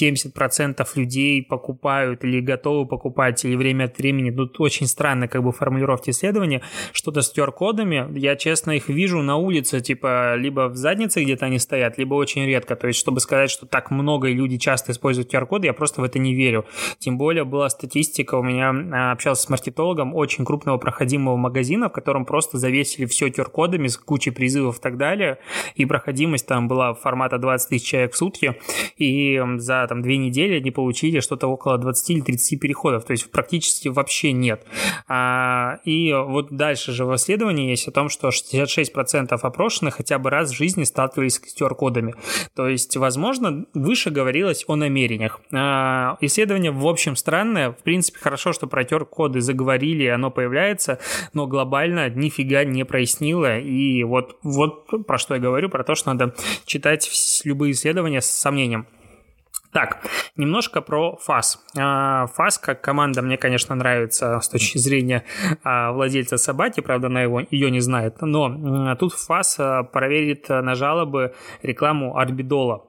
70% 0.00 0.86
людей 0.94 1.42
покупают 1.42 2.24
или 2.24 2.40
готовы 2.40 2.86
покупать, 2.86 3.44
или 3.44 3.56
время 3.56 3.84
от 3.84 3.98
времени, 3.98 4.30
тут 4.30 4.60
очень 4.60 4.86
странно 4.86 5.28
как 5.28 5.42
бы 5.42 5.52
формулировки 5.52 6.10
исследования, 6.10 6.62
что-то 6.92 7.22
с 7.22 7.36
QR-кодами, 7.36 8.18
я 8.18 8.36
честно 8.36 8.72
их 8.72 8.88
вижу 8.88 9.22
на 9.22 9.36
улице, 9.36 9.80
типа, 9.80 10.36
либо 10.36 10.68
в 10.68 10.76
заднице 10.76 11.22
где-то 11.22 11.46
они 11.46 11.58
стоят, 11.58 11.98
либо 11.98 12.14
очень 12.14 12.44
редко, 12.46 12.76
то 12.76 12.86
есть, 12.86 12.98
чтобы 12.98 13.20
сказать, 13.20 13.50
что 13.50 13.66
так 13.66 13.90
много 13.90 14.28
и 14.28 14.34
люди 14.34 14.58
часто 14.58 14.92
используют 14.92 15.32
QR-коды, 15.32 15.66
я 15.66 15.72
просто 15.72 16.00
в 16.00 16.04
это 16.04 16.18
не 16.18 16.34
верю. 16.34 16.64
Тем 16.98 17.18
более 17.18 17.44
была 17.44 17.68
статистика, 17.68 18.36
у 18.36 18.42
меня 18.42 18.70
а, 18.70 19.12
общался 19.12 19.42
с 19.42 19.48
маркетологом 19.48 20.14
очень 20.14 20.44
крупного 20.44 20.78
проходимого 20.78 21.36
магазина, 21.36 21.88
в 21.88 21.92
котором 21.92 22.24
просто 22.24 22.58
завесили 22.58 23.06
все 23.06 23.28
QR-кодами 23.28 23.88
с 23.88 23.96
кучей 23.96 24.30
призывов 24.30 24.78
и 24.78 24.80
так 24.80 24.96
далее, 24.96 25.38
и 25.74 25.84
проходимость 25.84 26.46
там 26.46 26.68
была 26.68 26.94
формата 26.94 27.38
20 27.38 27.68
тысяч 27.68 27.86
человек 27.86 28.14
в 28.14 28.16
сутки, 28.16 28.56
и 28.96 29.40
за 29.56 29.81
там 29.86 30.02
две 30.02 30.16
недели 30.16 30.56
они 30.56 30.70
получили 30.70 31.20
что-то 31.20 31.46
около 31.48 31.78
20 31.78 32.10
или 32.10 32.20
30 32.20 32.60
переходов, 32.60 33.04
то 33.04 33.12
есть 33.12 33.30
практически 33.30 33.88
вообще 33.88 34.32
нет. 34.32 34.64
А, 35.08 35.78
и 35.84 36.12
вот 36.12 36.50
дальше 36.50 36.92
же 36.92 37.04
в 37.04 37.14
исследовании 37.16 37.70
есть 37.70 37.88
о 37.88 37.92
том, 37.92 38.08
что 38.08 38.28
66% 38.28 39.38
опрошенных 39.40 39.96
хотя 39.96 40.18
бы 40.18 40.30
раз 40.30 40.50
в 40.50 40.56
жизни 40.56 40.84
сталкивались 40.84 41.36
с 41.36 41.60
QR-кодами. 41.60 42.14
То 42.54 42.68
есть, 42.68 42.96
возможно, 42.96 43.66
выше 43.74 44.10
говорилось 44.10 44.64
о 44.66 44.76
намерениях. 44.76 45.40
А, 45.52 46.16
исследование, 46.20 46.70
в 46.70 46.86
общем, 46.86 47.16
странное. 47.16 47.70
В 47.72 47.82
принципе, 47.82 48.18
хорошо, 48.20 48.52
что 48.52 48.66
про 48.66 48.82
QR-коды 48.82 49.40
заговорили, 49.40 50.06
оно 50.06 50.30
появляется, 50.30 50.98
но 51.32 51.46
глобально 51.46 52.08
нифига 52.10 52.64
не 52.64 52.84
прояснило. 52.84 53.58
И 53.58 54.02
вот, 54.04 54.38
вот 54.42 55.06
про 55.06 55.18
что 55.18 55.34
я 55.34 55.40
говорю, 55.40 55.68
про 55.68 55.84
то, 55.84 55.94
что 55.94 56.12
надо 56.12 56.34
читать 56.64 57.10
любые 57.44 57.72
исследования 57.72 58.20
с 58.20 58.26
сомнением. 58.26 58.86
Так, 59.72 60.04
немножко 60.36 60.82
про 60.82 61.16
ФАС. 61.16 61.64
А, 61.78 62.26
ФАС 62.26 62.58
как 62.58 62.82
команда 62.82 63.22
мне, 63.22 63.38
конечно, 63.38 63.74
нравится 63.74 64.38
с 64.40 64.48
точки 64.48 64.76
зрения 64.76 65.24
а, 65.64 65.92
владельца 65.92 66.36
собаки, 66.36 66.80
правда, 66.80 67.06
она 67.06 67.22
его, 67.22 67.40
ее 67.50 67.70
не 67.70 67.80
знает, 67.80 68.20
но 68.20 68.94
тут 68.96 69.14
ФАС 69.14 69.56
а, 69.58 69.82
проверит 69.82 70.50
на 70.50 70.74
жалобы 70.74 71.34
рекламу 71.62 72.18
Арбидола 72.18 72.84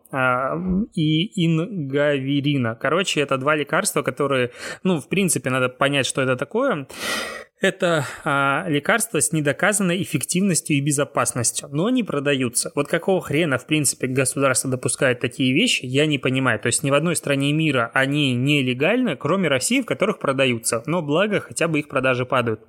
и 0.94 1.46
ингаверина. 1.46 2.75
Короче, 2.75 3.22
это 3.22 3.38
два 3.38 3.56
лекарства, 3.56 4.04
которые, 4.04 4.52
ну, 4.84 5.00
в 5.00 5.08
принципе, 5.08 5.50
надо 5.50 5.70
понять, 5.70 6.06
что 6.06 6.22
это 6.22 6.36
такое 6.36 6.86
это 7.63 8.05
а, 8.24 8.65
лекарства 8.67 9.22
с 9.22 9.32
недоказанной 9.32 10.01
эффективностью 10.03 10.75
и 10.75 10.82
безопасностью, 10.82 11.70
но 11.72 11.86
они 11.86 12.03
продаются. 12.03 12.72
Вот 12.75 12.88
какого 12.88 13.22
хрена, 13.22 13.58
в 13.58 13.65
принципе, 13.65 14.08
государство 14.08 14.70
допускает 14.70 15.20
такие 15.20 15.53
вещи, 15.53 15.86
я 15.86 16.05
не 16.05 16.20
понимаю. 16.20 16.60
То 16.60 16.67
есть 16.67 16.84
ни 16.84 16.91
в 16.91 16.93
одной 16.93 17.15
стране 17.15 17.53
мира 17.53 17.89
они 17.93 18.34
нелегальны, 18.34 19.15
кроме 19.15 19.48
России, 19.48 19.82
в 19.82 19.86
которых 19.86 20.20
продаются. 20.20 20.84
Но 20.86 21.01
благо, 21.01 21.39
хотя 21.39 21.67
бы 21.67 21.79
их 21.79 21.88
продажи 21.88 22.25
падают. 22.25 22.62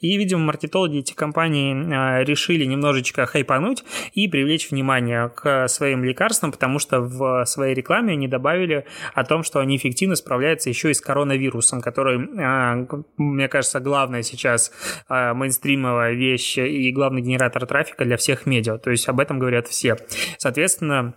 И, 0.00 0.16
видимо, 0.16 0.44
маркетологи 0.44 0.98
эти 0.98 1.14
компании 1.14 1.94
а, 1.94 2.24
решили 2.24 2.64
немножечко 2.64 3.26
хайпануть 3.26 3.84
и 4.14 4.26
привлечь 4.28 4.70
внимание 4.70 5.28
к 5.28 5.68
своим 5.68 6.04
лекарствам, 6.04 6.52
потому 6.52 6.78
что 6.78 7.00
в 7.00 7.44
своей 7.46 7.74
рекламе 7.74 8.14
они 8.14 8.26
добавили 8.26 8.84
о 9.14 9.24
том, 9.24 9.44
что 9.44 9.60
они 9.60 9.76
эффективно 9.76 10.16
справляются 10.16 10.68
еще 10.68 10.90
и 10.90 10.94
с 10.94 11.00
коронавирусом, 11.00 11.80
который, 11.80 12.28
а, 12.38 12.86
мне 13.16 13.48
кажется, 13.48 13.78
главное 13.78 14.22
сейчас 14.22 14.39
сейчас 14.40 14.72
э, 15.08 15.32
мейнстримовая 15.34 16.12
вещь 16.12 16.58
и 16.58 16.90
главный 16.92 17.22
генератор 17.22 17.66
трафика 17.66 18.04
для 18.04 18.16
всех 18.16 18.46
медиа. 18.46 18.78
То 18.78 18.90
есть 18.90 19.08
об 19.08 19.20
этом 19.20 19.38
говорят 19.38 19.68
все. 19.68 19.96
Соответственно, 20.38 21.14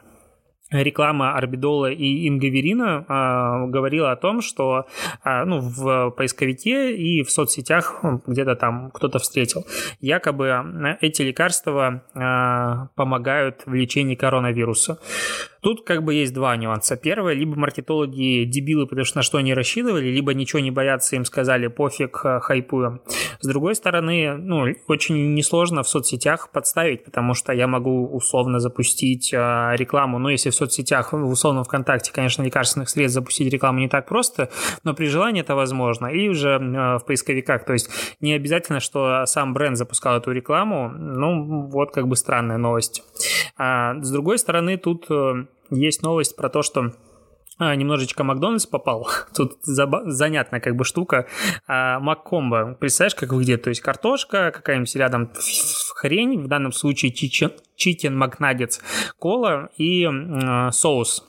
реклама 0.82 1.36
Арбидола 1.36 1.92
и 1.92 2.28
Ингаверина 2.28 3.06
э, 3.08 3.70
говорила 3.70 4.12
о 4.12 4.16
том, 4.16 4.42
что 4.42 4.88
э, 5.24 5.44
ну, 5.46 5.60
в 5.60 6.12
поисковике 6.12 6.96
и 6.96 7.24
в 7.24 7.32
соцсетях 7.32 8.04
где-то 8.26 8.56
там 8.56 8.92
кто-то 8.92 9.20
встретил. 9.20 9.66
Якобы 10.00 10.98
эти 11.02 11.22
лекарства 11.22 12.04
э, 12.14 12.88
помогают 12.96 13.64
в 13.66 13.74
лечении 13.74 14.16
коронавируса. 14.16 15.00
Тут 15.64 15.86
как 15.86 16.04
бы 16.04 16.14
есть 16.14 16.34
два 16.34 16.58
нюанса. 16.58 16.98
Первое, 16.98 17.34
либо 17.34 17.58
маркетологи 17.58 18.44
дебилы, 18.44 18.86
потому 18.86 19.06
что 19.06 19.20
на 19.20 19.24
что 19.24 19.38
они 19.38 19.54
рассчитывали, 19.54 20.10
либо 20.10 20.34
ничего 20.34 20.60
не 20.60 20.72
боятся, 20.72 21.16
им 21.16 21.24
сказали 21.24 21.68
пофиг, 21.68 22.20
э, 22.26 22.42
хайпуем. 22.42 23.00
С 23.40 23.48
другой 23.48 23.76
стороны, 23.76 24.36
ну, 24.36 24.66
очень 24.90 25.34
несложно 25.34 25.84
в 25.84 25.88
соцсетях 25.88 26.50
подставить, 26.52 27.06
потому 27.06 27.34
что 27.34 27.54
я 27.54 27.68
могу 27.68 28.06
условно 28.08 28.60
запустить 28.60 29.34
э, 29.34 29.38
рекламу, 29.78 30.20
ну, 30.20 30.28
если 30.28 30.50
в 30.50 30.56
соцсетях, 30.56 31.14
условно 31.14 31.64
ВКонтакте, 31.64 32.12
конечно, 32.12 32.44
лекарственных 32.44 32.90
средств 32.90 33.14
запустить 33.14 33.52
рекламу 33.52 33.80
не 33.80 33.88
так 33.88 34.06
просто, 34.06 34.50
но 34.84 34.94
при 34.94 35.06
желании 35.06 35.42
это 35.42 35.56
возможно. 35.56 36.08
И 36.08 36.28
уже 36.28 36.60
э, 36.60 36.98
в 36.98 37.06
поисковиках, 37.06 37.64
то 37.64 37.72
есть 37.72 37.90
не 38.20 38.34
обязательно, 38.34 38.82
что 38.82 39.26
сам 39.28 39.54
бренд 39.54 39.78
запускал 39.78 40.18
эту 40.18 40.32
рекламу, 40.32 40.90
ну, 40.90 41.68
вот 41.68 41.92
как 41.92 42.10
бы 42.10 42.18
странная 42.18 42.58
новость. 42.58 43.02
А 43.58 44.02
с 44.02 44.12
другой 44.12 44.38
стороны, 44.40 44.78
тут 44.78 45.08
есть 45.70 46.02
новость 46.02 46.36
про 46.36 46.50
то, 46.50 46.62
что 46.62 46.92
а, 47.60 47.76
немножечко 47.76 48.24
Макдональдс 48.24 48.66
попал. 48.66 49.08
Тут 49.36 49.60
заба- 49.68 50.10
занятная 50.10 50.60
как 50.60 50.76
бы 50.76 50.86
штука. 50.86 51.28
А, 51.68 52.00
Маккомбо. 52.00 52.76
Представляешь, 52.80 53.16
как 53.16 53.32
выглядит? 53.32 53.64
То 53.64 53.70
есть 53.70 53.82
картошка, 53.82 54.52
какая-нибудь 54.52 54.96
рядом 54.96 55.32
хрень, 55.96 56.42
в 56.42 56.48
данном 56.48 56.72
случае 56.72 57.12
чикен 57.12 58.18
макнаггетс, 58.18 58.80
кола 59.20 59.70
и 59.78 60.04
э, 60.06 60.72
соус 60.72 61.24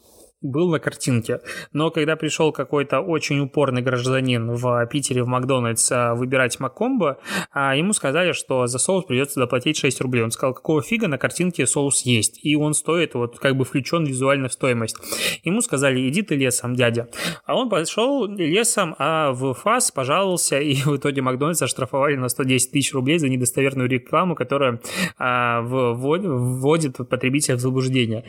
был 0.45 0.71
на 0.71 0.79
картинке. 0.79 1.41
Но 1.73 1.91
когда 1.91 2.17
пришел 2.17 2.53
какой-то 2.53 3.01
очень 3.01 3.41
упорный 3.41 3.83
гражданин 3.83 4.53
в 4.53 4.87
Питере 4.87 5.25
в 5.25 5.27
Макдональдс 5.27 5.91
а, 5.91 6.15
выбирать 6.15 6.61
Маккомбо, 6.61 7.19
а, 7.51 7.75
ему 7.75 7.93
сказали, 7.93 8.33
что 8.33 8.67
за 8.67 8.79
соус 8.79 9.07
придется 9.07 9.41
доплатить 9.41 9.79
6 9.79 10.01
рублей. 10.03 10.23
Он 10.23 10.31
сказал, 10.31 10.55
какого 10.55 10.83
фига 10.83 11.09
на 11.09 11.19
картинке 11.19 11.67
соус 11.67 12.03
есть. 12.03 12.39
И 12.45 12.55
он 12.57 12.75
стоит, 12.75 13.15
вот 13.15 13.39
как 13.39 13.57
бы 13.57 13.65
включен 13.65 14.05
визуально 14.05 14.49
в 14.49 14.53
стоимость. 14.53 14.97
Ему 15.43 15.63
сказали, 15.63 16.09
иди 16.09 16.23
ты 16.23 16.37
лесом, 16.37 16.75
дядя. 16.75 17.09
А 17.47 17.57
он 17.57 17.71
пошел 17.71 18.27
лесом, 18.27 18.95
а 18.99 19.33
в 19.33 19.55
ФАС 19.55 19.91
пожаловался, 19.91 20.61
и 20.61 20.75
в 20.75 20.97
итоге 20.97 21.23
Макдональдс 21.23 21.63
оштрафовали 21.63 22.17
на 22.17 22.29
110 22.29 22.71
тысяч 22.71 22.93
рублей 22.93 23.19
за 23.19 23.29
недостоверную 23.29 23.89
рекламу, 23.89 24.35
которая 24.35 24.81
а, 25.19 25.63
вводит 25.63 26.97
потребителя 27.09 27.57
в 27.57 27.61
заблуждение. 27.61 28.25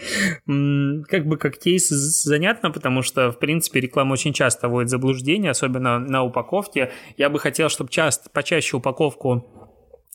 Как 0.46 1.26
бы 1.26 1.38
как 1.38 1.58
кейс 1.58 1.92
занятно, 2.06 2.72
потому 2.72 3.02
что, 3.02 3.32
в 3.32 3.40
принципе, 3.40 3.80
реклама 3.80 4.14
очень 4.14 4.34
часто 4.34 4.68
вводит 4.68 4.90
заблуждение, 4.90 5.52
особенно 5.52 6.00
на 6.00 6.24
упаковке. 6.24 6.92
Я 7.18 7.30
бы 7.30 7.40
хотел, 7.40 7.70
чтобы 7.70 7.90
часто, 7.90 8.30
почаще 8.30 8.78
упаковку 8.78 9.46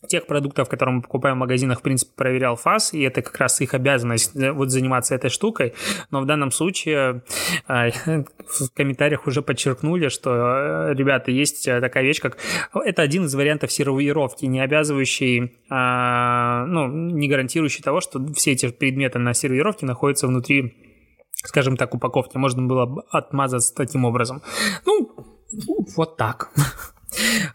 тех 0.09 0.27
продуктов, 0.27 0.69
которые 0.69 0.97
мы 0.97 1.03
покупаем 1.03 1.37
в 1.37 1.41
магазинах, 1.41 1.81
в 1.81 1.83
принципе, 1.83 2.13
проверял 2.17 2.57
ФАС, 2.57 2.95
и 2.95 3.03
это 3.03 3.23
как 3.23 3.37
раз 3.39 3.61
их 3.61 3.75
обязанность 3.75 4.35
э, 4.35 4.53
вот 4.53 4.71
заниматься 4.71 5.15
этой 5.15 5.31
штукой. 5.31 5.75
Но 6.11 6.21
в 6.21 6.27
данном 6.27 6.51
случае 6.51 7.23
э, 7.69 7.91
в 8.07 8.71
комментариях 8.75 9.27
уже 9.27 9.43
подчеркнули, 9.43 10.09
что, 10.09 10.31
э, 10.91 10.95
ребята, 10.95 11.31
есть 11.31 11.65
такая 11.65 12.03
вещь, 12.05 12.21
как... 12.21 12.39
Это 12.73 13.03
один 13.03 13.27
из 13.27 13.35
вариантов 13.35 13.71
сервировки, 13.73 14.47
не 14.47 14.61
обязывающий, 14.61 15.59
ну, 15.69 16.87
не 16.89 17.29
гарантирующий 17.29 17.83
того, 17.83 18.01
что 18.01 18.25
все 18.35 18.53
эти 18.53 18.69
предметы 18.69 19.19
на 19.19 19.35
сервировке 19.35 19.87
находятся 19.87 20.27
внутри 20.27 20.90
скажем 21.45 21.77
так, 21.77 21.95
упаковки. 21.95 22.37
Можно 22.37 22.67
было 22.67 23.05
отмазаться 23.11 23.75
таким 23.75 24.05
образом. 24.05 24.43
Ну, 24.87 25.11
вот 25.97 26.17
так. 26.17 26.51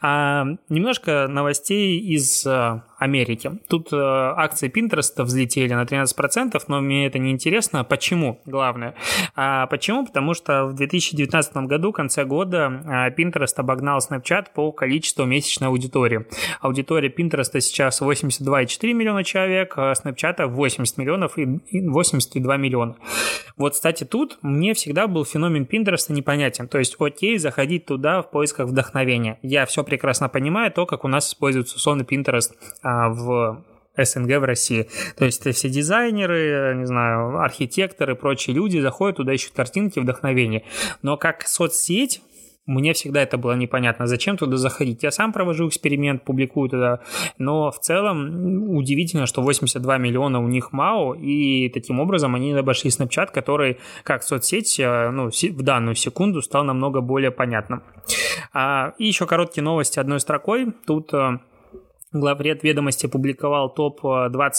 А, 0.02 0.44
немножко 0.68 1.28
новостей 1.30 1.98
из 1.98 2.46
а, 2.46 2.84
Америки. 2.98 3.52
Тут 3.68 3.92
э, 3.92 3.98
акции 3.98 4.72
Pinterest 4.72 5.22
взлетели 5.22 5.74
на 5.74 5.84
13%, 5.84 6.62
но 6.68 6.82
мне 6.82 7.08
это 7.08 7.20
не 7.20 7.32
интересно. 7.32 7.84
Почему? 7.84 8.40
Главное. 8.46 8.96
А 9.36 9.68
почему? 9.68 10.06
Потому 10.06 10.34
что 10.34 10.66
в 10.66 10.74
2019 10.74 11.58
году, 11.68 11.92
в 11.92 11.94
конце 11.94 12.24
года, 12.24 12.82
э, 12.86 13.14
Pinterest 13.16 13.56
обогнал 13.58 14.00
Snapchat 14.00 14.48
по 14.54 14.72
количеству 14.72 15.26
месячной 15.26 15.68
аудитории. 15.68 16.26
Аудитория 16.62 17.10
Pinterest 17.10 17.60
сейчас 17.60 18.02
82,4 18.02 18.94
миллиона 18.94 19.24
человек, 19.24 19.74
а 19.78 19.94
Snapchat 19.94 20.46
80 20.46 20.98
миллионов 20.98 21.38
и 21.38 21.46
82 21.72 22.58
миллиона. 22.58 22.96
Вот, 23.58 23.74
кстати, 23.74 24.04
тут 24.04 24.38
мне 24.42 24.74
всегда 24.74 25.08
был 25.08 25.26
феномен 25.26 25.64
Pinterest 25.64 26.12
непонятен. 26.12 26.68
То 26.68 26.78
есть, 26.78 26.96
окей, 27.00 27.38
заходить 27.38 27.86
туда 27.86 28.22
в 28.22 28.30
поисках 28.32 28.68
вдохновения. 28.68 29.40
Я 29.42 29.66
все 29.66 29.84
прекрасно 29.84 30.30
понимаю, 30.30 30.72
то, 30.72 30.86
как 30.86 31.04
у 31.06 31.08
нас 31.08 31.30
используется 31.30 31.78
условно 31.78 32.04
Pinterest 32.04 32.54
а, 32.82 32.85
в 32.86 33.64
СНГ 33.98 34.40
в 34.40 34.44
России. 34.44 34.88
То 35.18 35.26
есть 35.26 35.50
все 35.50 35.70
дизайнеры, 35.70 36.76
не 36.78 36.86
знаю, 36.86 37.40
архитекторы, 37.40 38.16
прочие 38.16 38.56
люди 38.56 38.80
заходят 38.80 39.18
туда, 39.18 39.34
ищут 39.34 39.54
картинки, 39.54 40.00
вдохновения. 40.00 40.64
Но 41.02 41.18
как 41.18 41.48
соцсеть, 41.48 42.22
мне 42.66 42.94
всегда 42.94 43.22
это 43.22 43.38
было 43.38 43.54
непонятно, 43.54 44.08
зачем 44.08 44.38
туда 44.38 44.58
заходить. 44.58 45.04
Я 45.04 45.12
сам 45.12 45.32
провожу 45.32 45.68
эксперимент, 45.68 46.24
публикую 46.24 46.70
туда, 46.70 47.00
но 47.38 47.70
в 47.70 47.80
целом 47.80 48.76
удивительно, 48.76 49.28
что 49.28 49.44
82 49.44 49.98
миллиона 50.00 50.40
у 50.44 50.48
них 50.48 50.72
МАУ, 50.72 51.14
и 51.14 51.70
таким 51.70 52.00
образом 52.00 52.34
они 52.34 52.54
обошли 52.54 52.90
Snapchat, 52.90 53.28
который, 53.32 53.78
как 54.04 54.24
соцсеть, 54.24 54.80
э, 54.80 55.12
ну, 55.12 55.30
в 55.30 55.62
данную 55.62 55.94
секунду 55.94 56.42
стал 56.42 56.64
намного 56.64 57.02
более 57.02 57.30
понятным. 57.30 57.84
А, 58.52 58.94
и 58.98 59.06
еще 59.06 59.28
короткие 59.28 59.64
новости 59.64 60.00
одной 60.00 60.20
строкой. 60.20 60.74
Тут 60.88 61.14
э, 61.14 61.38
Главред 62.16 62.64
ведомости 62.64 63.08
публиковал 63.08 63.70
топ-20 63.74 64.54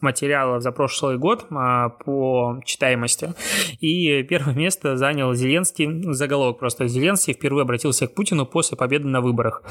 материалов 0.00 0.62
за 0.62 0.72
прошлый 0.72 1.18
год 1.18 1.46
а, 1.50 1.88
по 1.88 2.60
читаемости. 2.64 3.34
И 3.80 4.22
первое 4.24 4.54
место 4.54 4.96
занял 4.96 5.32
Зеленский, 5.34 6.12
заголовок 6.12 6.58
просто 6.58 6.86
Зеленский 6.86 7.32
впервые 7.32 7.62
обратился 7.62 8.06
к 8.06 8.14
Путину 8.14 8.46
после 8.46 8.76
победы 8.76 9.08
на 9.08 9.20
выборах. 9.20 9.62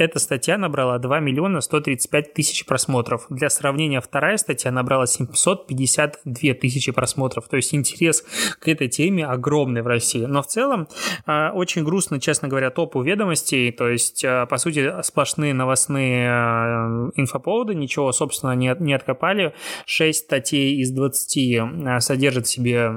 Эта 0.00 0.18
статья 0.18 0.56
набрала 0.56 0.98
2 0.98 1.20
миллиона 1.20 1.60
135 1.60 2.32
тысяч 2.32 2.64
просмотров. 2.64 3.26
Для 3.28 3.50
сравнения, 3.50 4.00
вторая 4.00 4.38
статья 4.38 4.70
набрала 4.70 5.06
752 5.06 6.54
тысячи 6.54 6.90
просмотров. 6.90 7.48
То 7.48 7.56
есть 7.56 7.74
интерес 7.74 8.24
к 8.60 8.66
этой 8.68 8.88
теме 8.88 9.26
огромный 9.26 9.82
в 9.82 9.86
России. 9.86 10.24
Но 10.24 10.40
в 10.40 10.46
целом 10.46 10.88
а, 11.26 11.52
очень 11.52 11.84
грустно, 11.84 12.18
честно 12.18 12.48
говоря, 12.48 12.70
топу 12.70 13.02
ведомостей. 13.02 13.70
То 13.72 13.90
есть, 13.90 14.24
а, 14.24 14.46
по 14.46 14.56
сути, 14.56 14.90
сплошные 15.02 15.52
новостные 15.52 16.30
а, 16.30 17.10
инфоповоды, 17.16 17.74
ничего, 17.74 18.10
собственно, 18.12 18.52
не, 18.52 18.74
не 18.80 18.94
откопали. 18.94 19.52
6 19.84 20.18
статей 20.18 20.76
из 20.76 20.92
20 20.92 22.02
содержат 22.02 22.46
в 22.46 22.50
себе 22.50 22.90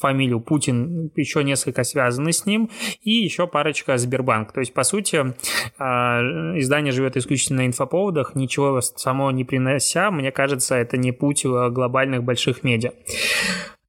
фамилию 0.00 0.40
Путин, 0.40 1.10
еще 1.14 1.44
несколько 1.44 1.84
связаны 1.84 2.32
с 2.32 2.46
ним, 2.46 2.70
и 3.02 3.10
еще 3.10 3.46
парочка 3.46 3.98
Сбербанк. 3.98 4.52
То 4.52 4.60
есть, 4.60 4.72
по 4.72 4.82
сути, 4.82 5.34
издание 6.56 6.92
живет 6.92 7.16
исключительно 7.16 7.62
на 7.62 7.66
инфоповодах, 7.66 8.34
ничего 8.34 8.80
само 8.80 9.30
не 9.30 9.44
принося, 9.44 10.10
мне 10.10 10.30
кажется, 10.30 10.74
это 10.74 10.96
не 10.96 11.12
путь 11.12 11.44
глобальных 11.44 12.22
больших 12.24 12.64
медиа. 12.64 12.92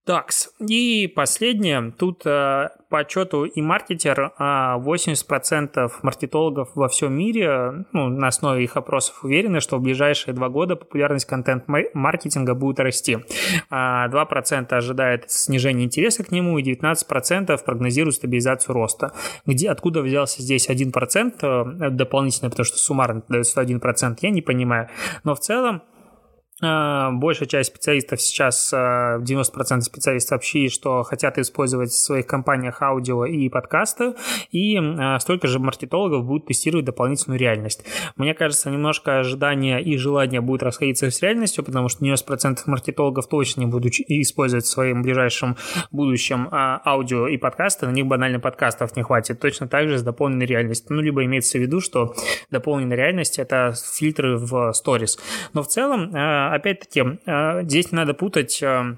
Такс. 0.09 0.49
И 0.57 1.05
последнее. 1.05 1.93
Тут 1.95 2.25
э, 2.25 2.69
по 2.89 2.99
отчету 3.01 3.43
и 3.43 3.61
маркетер 3.61 4.33
80% 4.39 5.69
э, 5.75 5.87
маркетологов 6.01 6.71
во 6.73 6.87
всем 6.87 7.13
мире 7.13 7.85
ну, 7.93 8.09
на 8.09 8.29
основе 8.29 8.63
их 8.63 8.75
опросов 8.75 9.23
уверены, 9.23 9.59
что 9.59 9.77
в 9.77 9.81
ближайшие 9.81 10.33
два 10.33 10.49
года 10.49 10.75
популярность 10.75 11.25
контент-маркетинга 11.25 12.55
будет 12.55 12.79
расти. 12.79 13.19
2% 13.69 13.69
а 13.71 14.77
ожидает 14.77 15.29
снижения 15.29 15.83
интереса 15.83 16.23
к 16.23 16.31
нему 16.31 16.57
и 16.57 16.63
19% 16.63 17.63
прогнозируют 17.63 18.15
стабилизацию 18.15 18.73
роста. 18.73 19.13
Где, 19.45 19.69
откуда 19.69 20.01
взялся 20.01 20.41
здесь 20.41 20.71
1% 20.71 21.83
э, 21.83 21.89
дополнительно, 21.91 22.49
потому 22.49 22.65
что 22.65 22.79
суммарно 22.79 23.21
дается 23.29 23.61
1%, 23.61 24.17
я 24.21 24.29
не 24.31 24.41
понимаю. 24.41 24.89
Но 25.23 25.35
в 25.35 25.39
целом 25.39 25.83
а, 25.83 25.98
большая 26.61 27.47
часть 27.47 27.69
специалистов 27.69 28.21
сейчас, 28.21 28.73
90% 28.73 28.77
а, 28.77 29.81
специалистов 29.81 30.29
сообщили, 30.29 30.67
что 30.67 31.03
хотят 31.03 31.37
использовать 31.37 31.89
в 31.89 31.97
своих 31.97 32.27
компаниях 32.27 32.81
аудио 32.81 33.25
и 33.25 33.49
подкасты, 33.49 34.13
и 34.51 34.77
а, 34.77 35.19
столько 35.19 35.47
же 35.47 35.59
маркетологов 35.59 36.25
будут 36.25 36.47
тестировать 36.47 36.85
дополнительную 36.85 37.39
реальность. 37.39 37.83
Мне 38.15 38.33
кажется, 38.33 38.69
немножко 38.69 39.19
ожидания 39.19 39.79
и 39.79 39.97
желания 39.97 40.41
будут 40.41 40.63
расходиться 40.63 41.09
с 41.09 41.21
реальностью, 41.21 41.63
потому 41.63 41.89
что 41.89 42.05
90% 42.05 42.59
маркетологов 42.65 43.27
точно 43.27 43.61
не 43.61 43.67
будут 43.67 43.93
использовать 43.95 44.65
в 44.65 44.69
своем 44.69 45.01
ближайшем 45.01 45.55
будущем 45.91 46.49
аудио 46.51 47.27
и 47.27 47.37
подкасты, 47.37 47.87
на 47.87 47.91
них 47.91 48.05
банально 48.05 48.39
подкастов 48.39 48.95
не 48.95 49.03
хватит. 49.03 49.39
Точно 49.39 49.67
так 49.67 49.87
же 49.87 49.97
с 49.97 50.03
дополненной 50.03 50.45
реальностью. 50.45 50.95
Ну, 50.95 51.01
либо 51.01 51.23
имеется 51.25 51.57
в 51.57 51.61
виду, 51.61 51.79
что 51.79 52.15
дополненная 52.51 52.97
реальность— 52.97 53.39
это 53.39 53.73
фильтры 53.93 54.37
в 54.37 54.73
сторис. 54.73 55.19
Но 55.53 55.63
в 55.63 55.67
целом 55.67 56.11
опять-таки, 56.53 57.19
э, 57.25 57.63
здесь 57.63 57.91
надо 57.91 58.13
путать 58.13 58.61
э, 58.61 58.95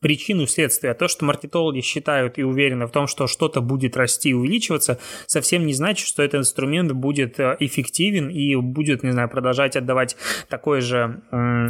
причину. 0.00 0.46
А 0.82 0.94
то, 0.94 1.08
что 1.08 1.24
маркетологи 1.24 1.80
считают 1.80 2.38
и 2.38 2.44
уверены 2.44 2.86
в 2.86 2.90
том, 2.90 3.06
что 3.06 3.26
что-то 3.26 3.60
будет 3.60 3.96
расти 3.96 4.30
и 4.30 4.32
увеличиваться, 4.32 4.98
совсем 5.26 5.66
не 5.66 5.74
значит, 5.74 6.06
что 6.06 6.22
этот 6.22 6.40
инструмент 6.40 6.92
будет 6.92 7.40
э, 7.40 7.56
эффективен 7.60 8.28
и 8.28 8.54
будет, 8.56 9.02
не 9.02 9.10
знаю, 9.10 9.28
продолжать 9.28 9.76
отдавать 9.76 10.16
такой 10.48 10.80
же 10.80 11.22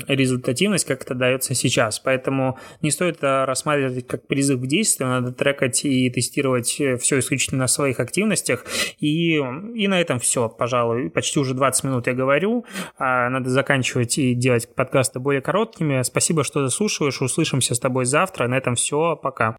результативность, 0.09 0.87
как 0.87 1.03
это 1.03 1.15
дается 1.15 1.55
сейчас. 1.55 1.99
Поэтому 1.99 2.59
не 2.83 2.91
стоит 2.91 3.17
это 3.19 3.45
рассматривать 3.47 4.07
как 4.07 4.27
призыв 4.27 4.61
к 4.61 4.67
действию, 4.67 5.09
надо 5.09 5.33
трекать 5.33 5.85
и 5.85 6.11
тестировать 6.11 6.81
э, 6.81 6.97
все 6.97 7.19
исключительно 7.19 7.61
на 7.61 7.69
своих 7.69 8.01
активностях. 8.01 8.65
И, 9.01 9.37
и 9.37 9.89
на 9.89 10.01
этом 10.01 10.19
все, 10.19 10.49
пожалуй. 10.49 11.11
Почти 11.11 11.39
уже 11.41 11.55
20 11.55 11.85
минут 11.85 12.07
я 12.07 12.13
говорю. 12.13 12.65
А 12.99 13.29
надо 13.31 13.51
заканчивать 13.51 14.19
и 14.19 14.35
делать 14.35 14.75
подкасты 14.75 15.21
более 15.21 15.43
короткими. 15.43 16.03
Спасибо, 16.03 16.45
что 16.45 16.63
заслушиваешь. 16.63 17.21
Услышимся 17.21 17.75
с 17.75 17.79
тобой 17.79 18.04
завтра. 18.05 18.49
На 18.49 18.57
этом 18.57 18.75
все. 18.75 19.17
Пока. 19.17 19.57